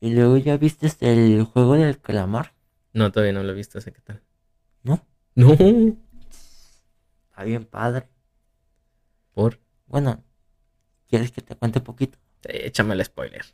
Y 0.00 0.14
luego 0.14 0.36
ya 0.36 0.56
viste 0.56 0.86
este, 0.86 1.12
el 1.12 1.42
juego 1.44 1.74
del 1.74 2.00
calamar, 2.00 2.52
No, 2.92 3.10
todavía 3.10 3.32
no 3.32 3.42
lo 3.42 3.52
he 3.52 3.54
visto, 3.54 3.80
sé 3.80 3.92
qué 3.92 4.00
tal. 4.00 4.20
¿No? 5.34 5.52
Está 7.30 7.44
bien 7.44 7.64
padre. 7.64 8.08
por. 9.32 9.58
Bueno, 9.86 10.22
¿quieres 11.08 11.32
que 11.32 11.42
te 11.42 11.56
cuente 11.56 11.80
poquito? 11.80 12.18
eh, 12.44 12.62
échame 12.66 12.94
el 12.94 13.04
spoiler. 13.04 13.44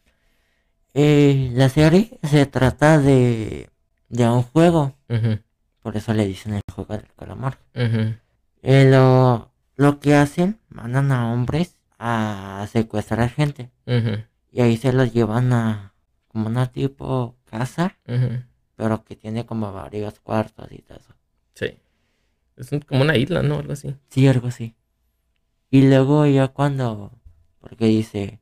Eh, 0.94 1.50
la 1.54 1.68
serie 1.68 2.18
se 2.22 2.46
trata 2.46 2.99
de, 2.99 3.70
de 4.08 4.28
un 4.28 4.42
juego, 4.42 4.96
por 5.82 5.96
eso 5.96 6.12
le 6.12 6.26
dicen 6.26 6.54
el 6.54 6.62
juego 6.75 6.96
del 6.96 7.06
calamar. 7.16 7.58
Eh, 8.62 8.90
lo, 8.90 9.52
lo 9.76 10.00
que 10.00 10.14
hacen, 10.14 10.58
mandan 10.68 11.12
a 11.12 11.32
hombres 11.32 11.76
a 11.99 12.66
secuestrar 12.72 13.28
gente 13.30 13.70
ujú, 13.87 14.22
y 14.50 14.60
ahí 14.62 14.76
se 14.76 14.92
los 14.92 15.12
llevan 15.12 15.52
a 15.52 15.94
como 16.28 16.46
una 16.49 16.70
tipo 16.72 17.37
casa, 17.44 17.96
pero 18.76 19.04
que 19.04 19.16
tiene 19.16 19.46
como 19.46 19.72
varios 19.72 20.18
cuartos 20.20 20.70
y 20.72 20.78
todo 20.82 20.99
eso. 20.99 21.14
Sí. 21.60 21.76
Es 22.56 22.72
un- 22.72 22.80
como 22.80 23.02
una 23.02 23.16
isla, 23.18 23.42
¿no? 23.42 23.58
Algo 23.58 23.74
así. 23.74 23.94
Sí, 24.08 24.26
algo 24.26 24.48
así. 24.48 24.74
Y 25.70 25.82
luego 25.88 26.24
ya 26.26 26.48
cuando, 26.48 27.12
porque 27.60 27.84
dice, 27.84 28.40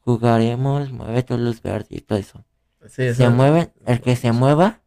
jugaremos, 0.00 0.90
mueve 0.90 1.22
tu 1.22 1.36
luz 1.36 1.60
verde 1.60 1.88
y 1.90 2.00
todo 2.00 2.18
eso. 2.18 2.44
Sí, 2.88 3.12
Se 3.14 3.28
mueven, 3.28 3.72
el 3.84 4.00
que 4.00 4.16
se 4.16 4.32
mueva, 4.32 4.80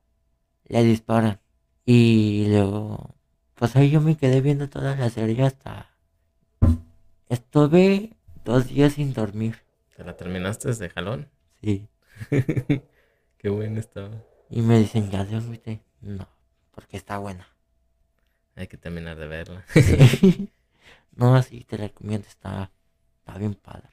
le 0.66 0.84
disparan. 0.84 1.40
Y 1.86 2.48
luego, 2.48 3.16
pues 3.56 3.76
ahí 3.76 3.92
yo 3.92 4.02
me 4.02 4.18
quedé 4.18 4.42
viendo 4.42 4.68
toda 4.68 4.96
la 4.96 5.10
serie 5.12 5.44
hasta... 5.44 5.92
Estuve 7.30 8.16
dos 8.46 8.68
días 8.68 8.94
sin 8.94 9.14
dormir. 9.14 9.58
¿Te 9.96 10.04
la 10.04 10.16
terminaste 10.18 10.74
de 10.74 10.90
jalón? 10.90 11.30
Sí. 11.62 11.88
Qué 13.38 13.50
bueno 13.50 13.80
estaba. 13.80 14.24
Y 14.50 14.62
me 14.62 14.80
dicen, 14.80 15.12
¿ya 15.12 15.24
dormiste? 15.26 15.84
No, 16.02 16.28
porque 16.72 16.98
está 16.98 17.18
buena. 17.20 17.48
Hay 18.60 18.68
que 18.68 18.78
terminar 18.78 19.18
de 19.18 19.26
verla. 19.28 19.66
no, 21.16 21.36
así 21.36 21.64
te 21.64 21.78
recomiendo, 21.78 22.28
está, 22.28 22.72
está 23.20 23.38
bien 23.38 23.56
padre. 23.56 23.88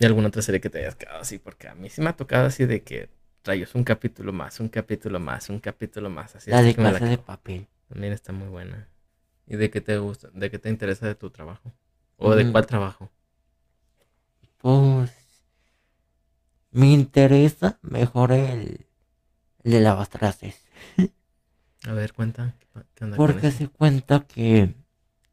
¿Y 0.00 0.04
alguna 0.04 0.26
otra 0.28 0.42
serie 0.42 0.60
que 0.60 0.70
te 0.70 0.80
hayas 0.80 0.96
quedado 0.96 1.20
así? 1.20 1.38
Porque 1.38 1.68
a 1.68 1.74
mí 1.76 1.88
sí 1.88 2.00
me 2.00 2.10
ha 2.10 2.16
tocado 2.16 2.46
así 2.46 2.66
de 2.66 2.82
que 2.82 3.08
rayos 3.44 3.76
un 3.76 3.84
capítulo 3.84 4.32
más, 4.32 4.58
un 4.58 4.68
capítulo 4.68 5.20
más, 5.20 5.48
un 5.50 5.60
capítulo 5.60 6.10
más. 6.10 6.34
Así 6.34 6.50
la 6.50 6.62
de 6.62 6.74
que 6.74 6.80
me 6.80 6.90
la 6.90 6.98
casa 6.98 7.10
de 7.10 7.18
papel. 7.18 7.68
También 7.88 8.12
está 8.12 8.32
muy 8.32 8.48
buena. 8.48 8.88
¿Y 9.46 9.54
de 9.56 9.70
qué 9.70 9.80
te 9.80 9.96
gusta? 9.98 10.30
¿De 10.34 10.50
qué 10.50 10.58
te 10.58 10.68
interesa 10.68 11.06
de 11.06 11.14
tu 11.14 11.30
trabajo? 11.30 11.72
¿O 12.16 12.34
de 12.34 12.44
Mm. 12.44 12.52
cuál 12.52 12.66
trabajo? 12.66 13.10
Pues 14.58 15.12
me 16.72 16.90
interesa 16.92 17.78
mejor 17.82 18.32
el, 18.32 18.86
el 19.62 19.72
de 19.72 19.80
lavatrastes. 19.80 20.56
A 21.88 21.92
ver, 21.92 22.12
cuenta. 22.12 22.54
¿Qué, 22.94 23.04
onda 23.04 23.16
Porque 23.16 23.50
se 23.52 23.68
cuenta 23.68 24.20
que 24.26 24.74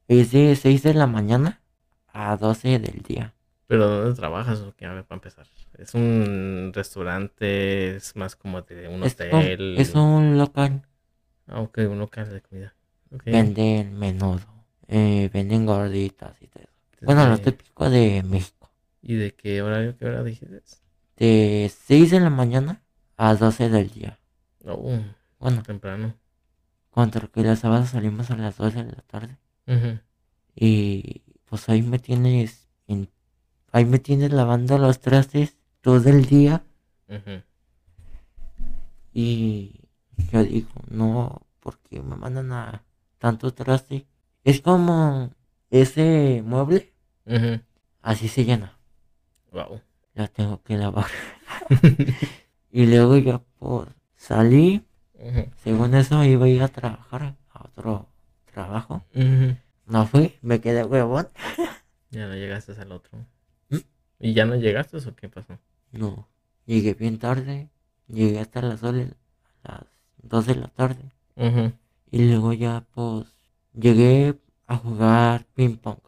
es 0.08 0.32
de 0.32 0.56
6 0.56 0.84
de 0.84 0.94
la 0.94 1.08
mañana 1.08 1.62
a 2.08 2.38
12 2.38 2.80
del 2.80 3.02
día. 3.04 3.34
¿Pero 3.68 3.88
dónde 3.88 4.16
trabajas 4.16 4.60
o 4.62 4.76
qué? 4.76 4.86
A 4.86 4.94
ver, 4.94 5.06
para 5.06 5.18
empezar. 5.18 5.46
¿Es 5.78 5.94
un 5.94 6.72
restaurante? 6.74 7.96
¿Es 7.96 8.16
más 8.16 8.36
como 8.36 8.62
de 8.64 8.88
un 8.88 9.04
Es, 9.04 9.14
un- 9.32 9.44
hotel? 9.44 9.76
es 9.76 9.96
un 9.96 10.38
local. 10.38 10.82
Ah, 11.48 11.62
ok, 11.62 11.80
un 11.90 12.00
local 12.00 12.30
de 12.32 12.42
comida. 12.42 12.74
Ok. 13.12 13.24
Venden 13.26 13.98
menudo. 13.98 14.42
eh, 14.88 15.30
venden 15.34 15.66
gorditas 15.66 16.42
y 16.42 16.48
todo. 16.48 16.64
Bueno, 17.06 17.28
lo 17.30 17.38
típico 17.40 17.90
de 17.90 18.24
México. 18.24 18.70
¿Y 19.02 19.16
de 19.16 19.36
qué 19.36 19.62
horario, 19.62 19.98
qué 19.98 20.06
hora 20.06 20.24
dijiste? 20.24 20.62
De 21.18 21.72
6 21.86 22.10
de 22.10 22.20
la 22.20 22.32
mañana 22.32 22.82
a 23.16 23.36
12 23.36 23.70
del 23.70 23.92
día. 23.92 24.18
Oh, 24.66 25.04
Bueno, 25.40 25.64
temprano. 25.64 26.14
Contra 27.00 27.28
que 27.28 27.44
los 27.44 27.60
sábados 27.60 27.90
salimos 27.90 28.30
a 28.30 28.36
las 28.36 28.58
12 28.58 28.84
de 28.84 28.92
la 28.92 29.02
tarde. 29.04 29.38
Y 30.56 31.22
pues 31.46 31.70
ahí 31.70 31.82
me 31.82 31.98
tienes 32.00 32.68
en- 32.88 33.10
ahí 33.72 33.86
me 33.86 34.00
tienes 34.00 34.34
lavando 34.34 34.78
los 34.78 35.00
trastes 35.00 35.56
todo 35.82 36.10
el 36.10 36.26
día 36.26 36.64
y 39.14 39.80
yo 40.32 40.44
digo, 40.44 40.70
no, 40.90 41.42
porque 41.62 42.02
me 42.02 42.16
mandan 42.18 42.52
a 42.52 42.84
tanto 43.18 43.54
traste. 43.54 44.06
Es 44.44 44.60
como 44.62 45.32
ese 45.70 46.44
mueble, 46.46 46.92
así 48.02 48.28
se 48.28 48.44
llena. 48.44 48.78
Wow. 49.54 49.82
La 50.16 50.28
tengo 50.28 50.62
que 50.64 50.78
lavar. 50.78 51.08
y 52.72 52.86
luego 52.88 53.18
ya 53.18 53.40
pues 53.58 53.88
Según 55.64 55.94
eso 55.96 56.24
iba 56.24 56.46
a 56.46 56.50
ir 56.50 56.64
a 56.64 56.68
trabajar 56.68 57.36
a 57.54 57.64
otro 57.66 58.08
trabajo. 58.54 59.04
No 59.86 60.06
fui, 60.08 60.36
me 60.42 60.62
quedé 60.62 60.84
huevón. 60.84 61.28
Ya 62.12 62.28
no 62.28 62.34
llegaste 62.34 62.72
al 62.72 62.92
otro. 62.92 63.20
¿Mm? 63.70 63.78
¿Y 64.20 64.34
ya 64.34 64.46
no 64.46 64.56
llegaste 64.56 64.98
o 64.98 65.16
qué 65.16 65.30
pasó? 65.30 65.60
No, 65.92 66.28
llegué 66.66 66.96
bien 66.96 67.20
tarde. 67.20 67.70
Llegué 68.08 68.40
hasta 68.40 68.64
las, 68.64 68.82
ole- 68.82 69.14
las 69.64 69.82
2 70.24 70.48
de 70.48 70.56
la 70.56 70.68
tarde. 70.70 71.12
Y 72.10 72.28
luego 72.28 72.54
ya 72.54 72.84
pues 72.96 73.28
llegué 73.74 74.40
a 74.66 74.78
jugar 74.78 75.46
ping 75.54 75.78
pong. 75.78 76.00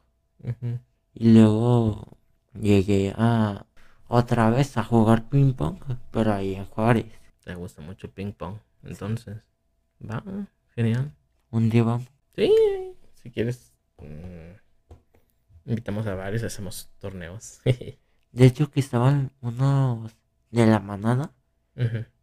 Ujú. 0.44 0.80
Y 1.14 1.34
luego 1.34 2.18
llegué 2.60 3.14
a 3.16 3.68
otra 4.08 4.50
vez 4.50 4.78
a 4.78 4.84
jugar 4.84 5.30
ping 5.30 5.54
pong, 5.54 5.78
pero 6.10 6.34
ahí 6.34 6.56
en 6.56 6.66
Juárez. 6.66 7.06
Te 7.44 7.54
gusta 7.54 7.82
mucho 7.84 8.10
ping 8.10 8.32
pong. 8.34 8.56
Entonces, 8.84 9.38
va, 10.02 10.24
genial. 10.76 11.14
Un 11.50 11.70
día 11.70 11.84
vamos. 11.84 12.08
Sí, 12.36 12.52
si 13.22 13.32
quieres, 13.32 13.74
mm, 13.98 15.70
invitamos 15.70 16.08
a 16.08 16.16
varios, 16.16 16.44
hacemos 16.44 16.90
torneos. 17.00 17.60
De 18.32 18.46
hecho 18.46 18.72
que 18.72 18.80
estaban 18.80 19.32
unos 19.42 20.16
de 20.50 20.66
la 20.66 20.80
manada. 20.80 21.32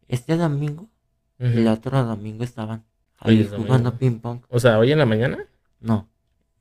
Este 0.07 0.37
domingo 0.37 0.89
y 1.37 1.45
el 1.45 1.67
otro 1.67 2.03
domingo 2.03 2.43
estaban 2.43 2.85
ahí 3.17 3.43
jugando 3.43 3.91
domingo. 3.91 3.97
ping 3.97 4.19
pong. 4.19 4.41
O 4.49 4.59
sea, 4.59 4.79
hoy 4.79 4.91
en 4.91 4.99
la 4.99 5.05
mañana. 5.05 5.37
No, 5.79 6.09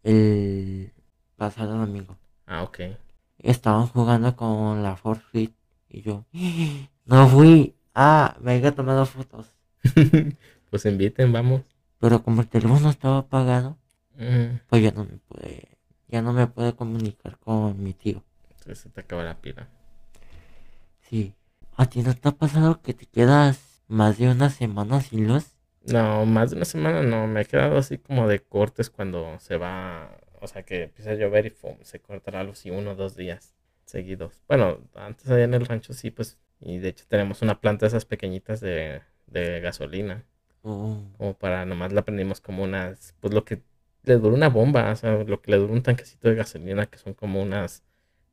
el 0.03 0.93
pasado 1.37 1.77
domingo. 1.79 2.17
Ah, 2.47 2.63
ok. 2.63 2.81
Estaban 3.39 3.87
jugando 3.87 4.37
con 4.37 4.83
la 4.83 4.97
Forfeit 4.97 5.55
y 5.89 6.03
yo 6.03 6.27
no 7.07 7.29
fui. 7.29 7.75
Ah, 7.95 8.37
me 8.41 8.55
había 8.55 8.75
tomado 8.75 9.07
fotos. 9.07 9.53
pues 10.71 10.85
inviten, 10.87 11.33
vamos. 11.33 11.63
Pero 11.99 12.23
como 12.23 12.43
el 12.43 12.49
teléfono 12.49 12.91
estaba 12.91 13.19
apagado, 13.19 13.79
pues 14.69 14.83
ya 14.83 14.93
no 14.93 15.05
me 15.05 15.19
pude, 15.19 15.79
ya 16.09 16.23
no 16.23 16.33
me 16.33 16.47
pude 16.47 16.75
comunicar 16.75 17.39
con 17.39 17.83
mi 17.83 17.93
tío. 17.93 18.25
Entonces 18.51 18.79
se 18.79 18.91
te 18.91 19.01
acaba 19.01 19.25
la 19.25 19.37
pila. 19.37 19.69
Sí. 21.09 21.35
¿A 21.77 21.87
ti 21.87 22.03
no 22.03 22.15
te 22.15 22.29
ha 22.29 22.33
pasado 22.33 22.83
que 22.83 22.93
te 22.93 23.07
quedas 23.07 23.83
más 23.87 24.19
de 24.19 24.29
una 24.29 24.51
semana 24.51 25.01
sin 25.01 25.29
luz? 25.29 25.47
No, 25.83 26.27
más 26.27 26.51
de 26.51 26.57
una 26.57 26.65
semana 26.65 27.03
no, 27.03 27.27
me 27.27 27.43
he 27.43 27.45
quedado 27.45 27.79
así 27.79 27.99
como 27.99 28.29
de 28.29 28.41
cortes 28.41 28.91
cuando 28.91 29.39
se 29.39 29.57
va, 29.57 30.19
o 30.41 30.47
sea 30.47 30.65
que 30.65 30.85
empieza 30.85 31.13
a 31.13 31.15
llover 31.15 31.47
y 31.47 31.55
se 31.85 32.01
cortará 32.01 32.43
los 32.43 32.67
y 32.67 32.71
uno 32.71 32.93
o 32.93 32.95
dos 32.95 33.17
días 33.17 33.55
seguidos. 33.85 34.43
Bueno, 34.49 34.79
antes 34.95 35.31
allá 35.31 35.45
en 35.45 35.55
el 35.55 35.67
rancho 35.67 35.93
sí, 35.93 36.11
pues, 36.11 36.39
y 36.61 36.79
de 36.79 36.89
hecho 36.89 37.05
tenemos 37.09 37.43
una 37.43 37.61
planta 37.61 37.87
de 37.87 37.89
esas 37.89 38.05
pequeñitas 38.05 38.61
de, 38.61 39.01
de 39.31 39.61
gasolina, 39.61 40.25
Oh, 40.63 41.01
como 41.17 41.35
para 41.39 41.65
nomás 41.67 41.93
la 41.93 42.03
prendimos 42.05 42.41
como 42.41 42.65
unas, 42.65 43.15
pues 43.21 43.33
lo 43.35 43.45
que 43.45 43.63
le 44.05 44.17
dura 44.17 44.35
una 44.37 44.49
bomba, 44.49 44.91
o 44.93 44.97
sea, 44.97 45.25
lo 45.25 45.41
que 45.43 45.51
le 45.53 45.59
dura 45.59 45.73
un 45.73 45.83
tanquecito 45.83 46.29
de 46.29 46.35
gasolina 46.37 46.87
que 46.87 46.99
son 46.99 47.15
como 47.15 47.43
unas 47.43 47.85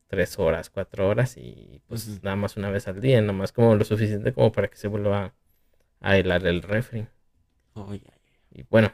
tres 0.07 0.39
horas, 0.39 0.69
cuatro 0.69 1.07
horas 1.09 1.37
y 1.37 1.81
pues 1.87 2.23
nada 2.23 2.35
más 2.35 2.57
una 2.57 2.69
vez 2.71 2.87
al 2.87 3.01
día, 3.01 3.21
nomás 3.21 3.51
como 3.51 3.75
lo 3.75 3.83
suficiente 3.85 4.33
como 4.33 4.51
para 4.51 4.67
que 4.69 4.77
se 4.77 4.87
vuelva 4.87 5.33
a 6.01 6.17
helar 6.17 6.45
el 6.47 6.61
refri. 6.61 7.07
oh, 7.75 7.93
ya, 7.93 8.13
Y 8.51 8.63
bueno. 8.63 8.91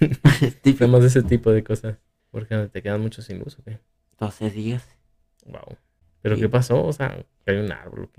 Típico. 0.62 0.84
Hacemos 0.84 1.04
ese 1.04 1.22
tipo 1.22 1.50
de 1.50 1.64
cosas. 1.64 1.98
Porque 2.30 2.56
te 2.72 2.82
quedan 2.82 3.00
mucho 3.00 3.22
sin 3.22 3.38
luz, 3.38 3.58
¿o 3.58 3.62
qué? 3.62 3.78
12 4.18 4.50
días. 4.50 4.84
Wow. 5.46 5.76
¿Pero 6.22 6.34
Sí. 6.34 6.42
qué 6.42 6.48
pasó? 6.48 6.84
O 6.84 6.92
sea, 6.92 7.24
hay 7.46 7.56
un 7.56 7.70
árbol. 7.72 8.10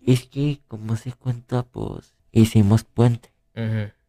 Es 0.00 0.26
que, 0.26 0.60
como 0.68 0.96
se 0.96 1.12
cuenta, 1.12 1.62
pues 1.64 2.14
hicimos 2.40 2.84
puente. 2.84 3.32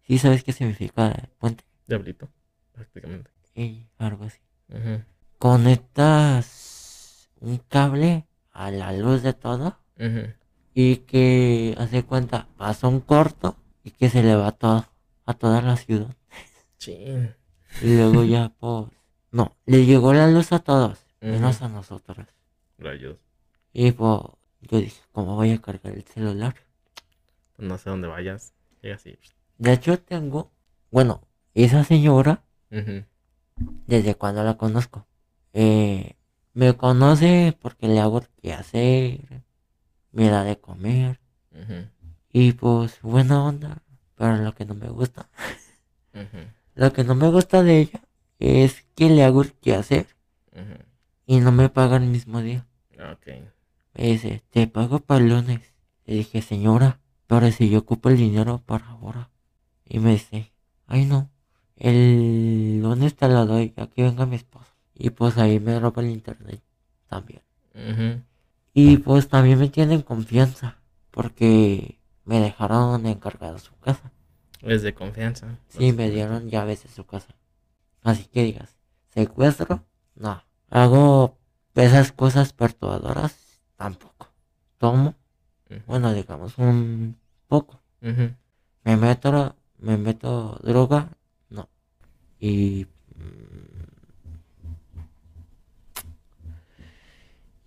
¿Sí 0.02 0.18
sabes 0.18 0.44
qué 0.44 0.52
significa 0.52 1.30
puente? 1.40 1.64
Diablito, 1.88 2.30
prácticamente. 2.72 3.32
Ey, 3.54 3.88
algo 3.98 4.26
así. 4.26 4.40
Conectas 5.38 7.30
un 7.40 7.58
cable 7.58 8.26
a 8.52 8.72
la 8.72 8.94
luz 8.94 9.22
de 9.22 9.34
todo 9.34 9.78
y 10.74 10.98
que 10.98 11.76
hace 11.78 12.04
cuenta, 12.04 12.48
pasa 12.58 12.88
un 12.88 13.00
corto 13.00 13.56
y 13.84 13.92
que 13.92 14.10
se 14.10 14.24
le 14.24 14.36
va 14.36 14.52
todo 14.52 14.86
a 15.26 15.34
toda 15.34 15.62
la 15.62 15.78
ciudad. 15.78 16.16
Chin. 16.78 17.34
Y 17.82 17.96
luego 17.96 18.24
ya, 18.24 18.50
pues, 18.60 18.88
no, 19.32 19.56
le 19.66 19.86
llegó 19.86 20.14
la 20.14 20.28
luz 20.28 20.52
a 20.52 20.60
todos, 20.60 21.00
menos 21.22 21.62
a 21.62 21.70
nosotros. 21.70 22.28
Rayos. 22.78 23.18
Y 23.74 23.92
pues, 23.92 24.20
yo 24.62 24.80
dije, 24.80 25.02
¿cómo 25.12 25.36
voy 25.36 25.52
a 25.52 25.62
cargar 25.62 25.94
el 25.94 26.04
celular? 26.04 26.56
No 27.58 27.78
sé 27.78 27.90
dónde 27.90 28.08
vayas. 28.08 28.54
Llega 28.82 28.96
así. 28.96 29.18
De 29.58 29.74
hecho, 29.74 30.00
tengo, 30.00 30.52
bueno, 30.92 31.22
esa 31.54 31.84
señora, 31.84 32.44
desde 33.88 34.16
cuando 34.16 34.44
la 34.44 34.58
conozco, 34.58 35.08
eh, 35.54 36.16
me 36.54 36.76
conoce 36.76 37.58
porque 37.62 37.88
le 37.88 38.00
hago 38.00 38.22
qué 38.42 38.54
hacer, 38.54 39.44
me 40.12 40.30
da 40.30 40.44
de 40.44 40.60
comer, 40.60 41.20
y 42.32 42.52
pues, 42.52 43.02
buena 43.02 43.44
onda, 43.44 43.82
pero 44.16 44.36
lo 44.38 44.54
que 44.54 44.66
no 44.66 44.76
me 44.76 44.90
gusta, 44.90 45.30
lo 46.76 46.92
que 46.92 47.04
no 47.06 47.16
me 47.16 47.30
gusta 47.30 47.64
de 47.64 47.80
ella 47.80 48.02
es 48.40 48.86
que 48.96 49.10
le 49.10 49.24
hago 49.24 49.42
el 49.42 49.54
que 49.54 49.76
hacer 49.76 50.08
y 51.26 51.40
no 51.40 51.52
me 51.52 51.70
paga 51.70 51.98
el 51.98 52.06
mismo 52.06 52.42
día. 52.42 52.68
Ok. 53.00 53.28
Me 53.94 54.04
dice, 54.04 54.44
te 54.50 54.68
pago 54.68 55.00
para 55.00 55.24
el 55.24 55.30
lunes. 55.30 55.74
Le 56.06 56.16
dije, 56.16 56.42
señora, 56.42 57.00
pero 57.28 57.52
si 57.52 57.70
yo 57.70 57.80
ocupo 57.80 58.10
el 58.10 58.18
dinero 58.18 58.62
para 58.66 58.88
ahora. 58.88 59.30
Y 59.86 60.00
me 60.00 60.12
dice, 60.12 60.52
ay 60.88 61.06
no, 61.06 61.30
el 61.76 62.82
lunes 62.82 63.16
te 63.16 63.28
lo 63.28 63.46
doy, 63.46 63.74
ya 63.76 63.88
que 63.88 64.04
venga 64.04 64.26
mi 64.26 64.36
esposo. 64.36 64.72
Y 64.94 65.10
pues 65.12 65.38
ahí 65.38 65.60
me 65.60 65.80
roba 65.80 66.02
el 66.02 66.10
internet 66.10 66.62
también. 67.08 67.42
Y 68.74 68.98
pues 68.98 69.28
también 69.28 69.60
me 69.60 69.70
tienen 69.70 70.02
confianza, 70.02 70.78
porque 71.12 72.00
me 72.24 72.40
dejaron 72.40 73.06
encargado 73.06 73.60
su 73.60 73.76
casa. 73.78 74.12
Es 74.62 74.82
de 74.82 74.94
confianza. 74.94 75.60
Sí, 75.68 75.94
me 75.94 76.10
dieron 76.10 76.50
llaves 76.50 76.84
de 76.84 76.90
su 76.90 77.06
casa. 77.06 77.36
Así 78.02 78.26
que 78.26 78.44
digas, 78.44 78.78
secuestro, 79.10 79.86
no. 80.16 80.44
Hago 80.70 81.38
esas 81.76 82.12
cosas 82.12 82.54
perturbadoras, 82.54 83.62
tampoco. 83.76 84.30
Tomo, 84.78 85.16
Bueno, 85.88 86.14
digamos 86.14 86.58
un 86.58 87.18
poco. 87.48 87.82
Me 88.02 88.98
meto, 88.98 89.56
me 89.80 89.98
meto 89.98 90.60
droga, 90.64 91.10
no. 91.50 91.68
Y 92.40 92.86
mm, 93.16 93.86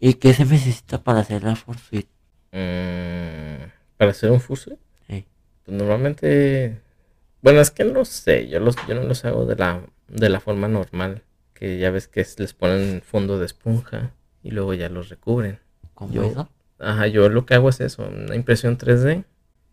¿Y 0.01 0.14
qué 0.14 0.33
se 0.33 0.44
necesita 0.44 1.03
para 1.03 1.21
hacer 1.21 1.42
la 1.42 1.57
Forsuit? 1.57 2.09
Mm, 2.53 3.68
Para 3.97 4.12
hacer 4.12 4.31
un 4.31 4.40
fursuit. 4.40 4.79
Sí. 5.09 5.27
Pues 5.64 5.77
normalmente, 5.77 6.81
bueno, 7.42 7.61
es 7.61 7.71
que 7.73 7.85
no 7.85 8.05
sé, 8.05 8.49
yo 8.49 8.61
los, 8.61 8.77
yo 8.87 8.94
no 8.94 9.03
los 9.03 9.25
hago 9.25 9.44
de 9.44 9.57
la, 9.57 9.83
de 10.09 10.29
la 10.29 10.38
forma 10.40 10.68
normal, 10.68 11.23
que 11.53 11.79
ya 11.79 11.90
ves 11.90 12.07
que 12.07 12.21
es- 12.21 12.38
les 12.38 12.55
ponen 12.55 13.03
fondo 13.03 13.38
de 13.38 13.47
esponja 13.47 14.12
y 14.42 14.53
luego 14.53 14.73
ya 14.75 14.88
los 14.88 15.09
recubren. 15.09 15.59
¿Cómo 15.94 16.14
Yo- 16.14 16.23
eso? 16.23 16.49
Ajá, 16.79 17.07
yo 17.09 17.29
lo 17.29 17.45
que 17.47 17.55
hago 17.55 17.69
es 17.69 17.81
eso, 17.81 18.07
una 18.09 18.37
impresión 18.37 18.77
3D 18.79 19.25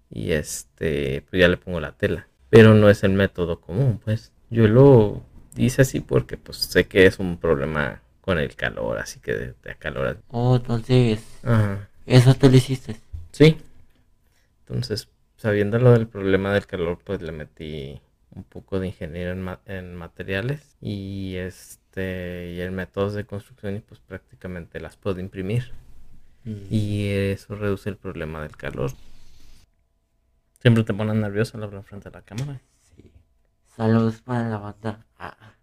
y 0.10 0.32
este, 0.32 1.24
pues 1.30 1.40
ya 1.42 1.48
le 1.48 1.58
pongo 1.58 1.80
la 1.80 1.92
tela. 1.94 2.28
Pero 2.50 2.74
no 2.74 2.90
es 2.90 3.04
el 3.04 3.14
método 3.14 3.60
común, 3.62 4.00
pues. 4.04 4.32
Yo 4.50 4.68
lo 4.68 5.24
hice 5.58 5.82
así 5.84 6.00
porque 6.00 6.38
pues 6.38 6.58
sé 6.58 6.86
que 6.88 7.06
es 7.06 7.20
un 7.20 7.38
problema 7.38 8.02
con 8.22 8.40
el 8.40 8.56
calor, 8.56 8.98
así 8.98 9.20
que 9.20 9.54
te 9.62 9.72
acaloras. 9.72 10.18
Oh, 10.30 10.56
entonces, 10.56 11.24
Ajá. 11.44 11.88
eso 12.06 12.34
te 12.36 12.50
lo 12.50 12.56
hiciste. 12.58 12.96
Sí. 13.32 13.58
Entonces, 14.68 15.08
sabiendo 15.38 15.78
lo 15.80 15.92
del 15.92 16.08
problema 16.08 16.54
del 16.54 16.66
calor, 16.66 17.00
pues 17.04 17.22
le 17.22 17.32
metí 17.32 18.02
un 18.32 18.44
poco 18.44 18.80
de 18.80 18.88
ingeniería 18.88 19.32
en, 19.32 19.42
ma- 19.42 19.62
en 19.66 19.96
materiales 19.96 20.76
y 20.82 21.36
este 21.38 22.54
y 22.58 22.62
en 22.62 22.74
métodos 22.76 23.14
de 23.14 23.26
construcción 23.26 23.78
y 23.78 23.80
pues 23.80 24.00
prácticamente 24.02 24.80
las 24.80 24.98
puedo 24.98 25.20
imprimir 25.20 25.72
Mm. 26.46 26.68
y 26.70 27.08
eso 27.10 27.56
reduce 27.56 27.90
el 27.90 27.98
problema 27.98 28.42
del 28.42 28.56
calor. 28.56 28.92
Siempre 30.62 30.84
te 30.84 30.94
pones 30.94 31.16
nervioso 31.16 31.58
al 31.58 31.64
hablar 31.64 31.84
frente 31.84 32.08
a 32.10 32.12
la 32.12 32.22
cámara. 32.22 32.62
Sí. 32.96 33.12
Saludos 33.76 34.22
para 34.22 34.48
la 34.50 34.58
banda. 34.58 35.06
Ah, 35.20 35.54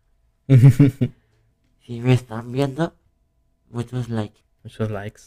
si 0.48 2.00
me 2.00 2.12
están 2.12 2.52
viendo, 2.52 2.94
muchos 3.70 4.08
likes 4.08 4.40
Muchos 4.64 4.90
likes. 4.90 5.22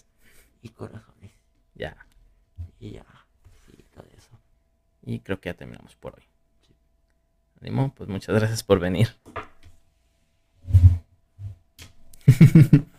y 0.62 0.70
corazones. 0.70 1.32
Ya. 1.74 1.98
Y 2.80 2.92
ya, 2.92 3.06
sí, 3.66 3.84
todo 3.94 4.06
eso. 4.16 4.30
Y 5.04 5.20
creo 5.20 5.40
que 5.42 5.50
ya 5.50 5.54
terminamos 5.56 5.96
por 5.96 6.16
hoy. 6.16 6.24
Ánimo, 7.62 7.94
pues 7.96 8.10
muchas 8.10 8.36
gracias 8.36 8.64
por 8.64 8.80
venir. 8.80 9.10